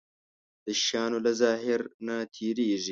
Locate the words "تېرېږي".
2.35-2.79